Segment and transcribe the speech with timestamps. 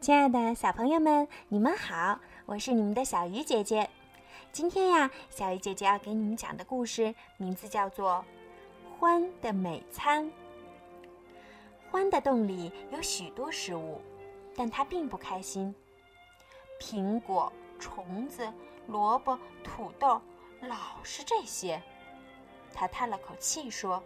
[0.00, 3.90] 亲爱的小朋友们，你们好，我是你们的小鱼姐姐。
[4.50, 8.24] 今天呀，小鱼姐姐要给你们讲的故事名字叫做
[8.98, 10.24] 《獾的美餐》。
[11.92, 14.00] 獾的洞里有许多食物，
[14.56, 15.74] 但它并不开心。
[16.80, 18.50] 苹果、虫子、
[18.86, 20.18] 萝卜、土豆，
[20.62, 21.80] 老是这些。
[22.72, 24.02] 它叹了口气说：“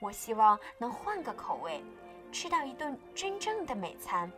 [0.00, 1.84] 我希望能换个口味，
[2.32, 4.32] 吃到一顿真正的美餐。”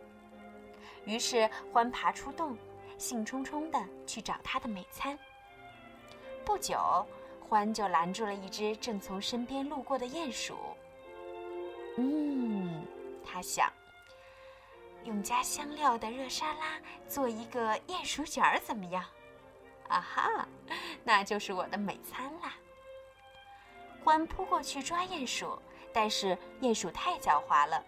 [1.05, 2.57] 于是，獾爬出洞，
[2.97, 5.17] 兴冲冲地去找他的美餐。
[6.45, 7.05] 不久，
[7.49, 10.55] 獾就拦住了一只正从身边路过的鼹鼠。
[11.97, 12.85] 嗯，
[13.25, 13.71] 他想，
[15.03, 19.03] 用加香料的热沙拉做一个鼹鼠卷儿怎么样？
[19.87, 20.47] 啊哈，
[21.03, 22.53] 那就是我的美餐啦！
[24.03, 25.59] 獾扑过去抓鼹鼠，
[25.91, 27.83] 但是鼹鼠太狡猾了，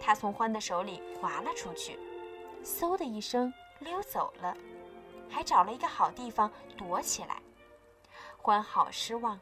[0.00, 1.98] 它从獾的手里滑了出去。
[2.64, 4.56] 嗖的一声溜走了，
[5.28, 7.40] 还找了一个好地方躲起来。
[8.42, 9.38] 獾好失望，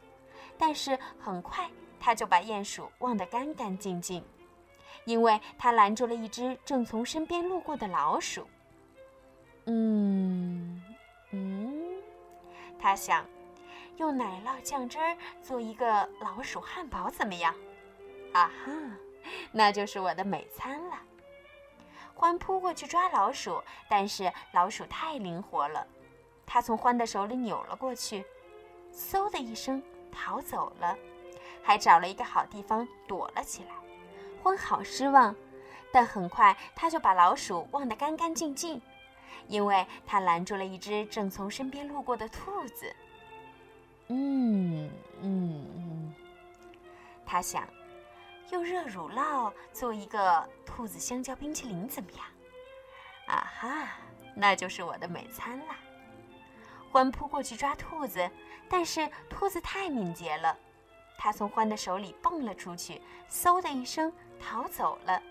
[0.59, 1.69] 但是很快
[1.99, 4.25] 他就把鼹鼠忘得干干净净，
[5.05, 8.47] 因为他拦住了一只正从身边路过的老鼠。
[9.67, 10.83] 嗯
[11.31, 12.03] 嗯，
[12.79, 13.25] 他想
[13.97, 17.55] 用奶酪酱汁儿做一个老鼠汉堡怎么样？
[18.33, 18.73] 啊哈，
[19.53, 20.99] 那就是我的美餐了。
[22.21, 25.87] 獾扑过去抓老鼠，但是老鼠太灵活了，
[26.45, 28.23] 它从獾的手里扭了过去，
[28.93, 30.95] 嗖的一声逃走了，
[31.62, 33.71] 还找了一个好地方躲了起来。
[34.43, 35.35] 獾好失望，
[35.91, 38.79] 但很快他就把老鼠忘得干干净净，
[39.49, 42.95] 因为他拦住了一只正从身边路过的兔子。
[44.09, 44.91] 嗯
[45.23, 46.15] 嗯嗯，
[47.25, 47.67] 他想。
[48.51, 52.27] 用热乳酪做一个兔子香蕉冰淇淋怎么样？
[53.27, 53.89] 啊哈，
[54.34, 55.77] 那就是我的美餐啦！
[56.93, 58.28] 獾扑过去抓兔子，
[58.69, 60.56] 但是兔子太敏捷了，
[61.16, 63.00] 它从獾的手里蹦了出去，
[63.31, 65.22] 嗖的一声逃走了，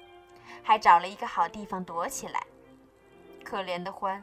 [0.63, 2.41] 还找了一个好地方躲起来。
[3.43, 4.21] 可怜的獾，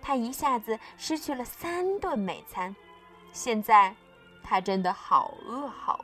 [0.00, 2.74] 它一下子失去了三顿美餐，
[3.32, 3.94] 现在
[4.42, 6.02] 它真的好饿好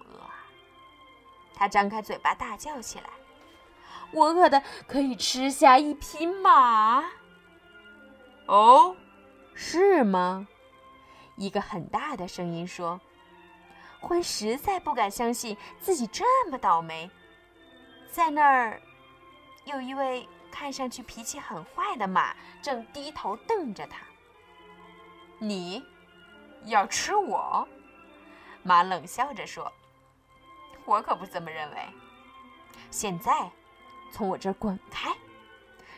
[1.59, 1.61] 饿。
[1.61, 3.11] 他张开嘴巴大叫起来
[4.15, 7.05] ：“我饿的可以吃下一匹马！”
[8.47, 8.97] 哦，
[9.55, 10.47] 是吗？
[11.37, 13.01] 一个很大的声音说
[14.01, 17.11] ：“獾实在不敢相信自己这么倒霉。”
[18.11, 18.81] 在那儿，
[19.65, 23.99] 有一位看上去脾气很坏的马正低头瞪着他。
[25.39, 25.85] “你
[26.65, 27.67] 要吃我？”
[28.63, 29.73] 马冷笑着说。
[30.89, 31.77] 我可不这么认为。
[32.91, 33.51] 现在，
[34.11, 35.15] 从我这儿滚开！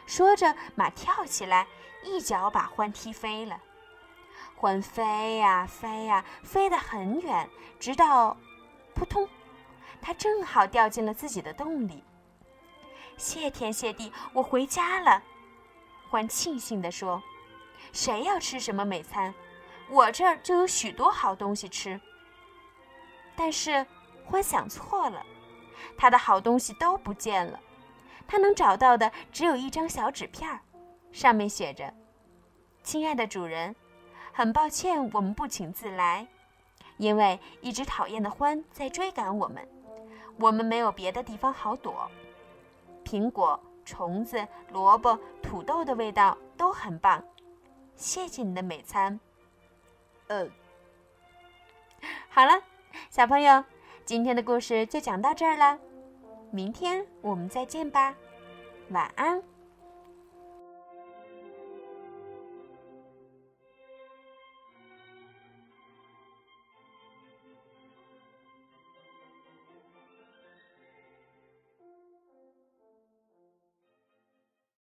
[0.04, 1.64] 说着，马跳起来，
[2.02, 3.60] 一脚把獾踢飞了。
[4.58, 7.48] 獾飞呀飞呀，飞得很远，
[7.78, 8.36] 直到
[8.92, 9.28] 扑通，
[10.02, 12.02] 它正好掉进了自己的洞里。
[13.16, 15.22] 谢天谢地，我回家了！
[16.10, 17.22] 獾庆幸地说
[17.92, 19.32] ：“谁要吃什么美餐，
[19.88, 22.00] 我这儿就有许多好东西吃。”
[23.36, 23.86] 但是。
[24.30, 25.26] 欢想错了，
[25.96, 27.58] 他的好东西都不见了，
[28.28, 30.60] 他能找到的只有一张小纸片，
[31.10, 31.92] 上面写着
[32.84, 33.74] ：“亲爱的主人，
[34.32, 36.26] 很抱歉我们不请自来，
[36.96, 39.68] 因为一只讨厌的獾在追赶我们，
[40.38, 42.08] 我们没有别的地方好躲。
[43.04, 47.22] 苹果、虫子、萝卜、土豆的味道都很棒，
[47.96, 49.18] 谢谢你的美餐。”
[50.28, 50.46] 呃，
[52.30, 52.62] 好了，
[53.10, 53.64] 小朋友。
[54.04, 55.78] 今天的故事就讲到这儿了，
[56.50, 58.14] 明天我们再见吧，
[58.90, 59.40] 晚安。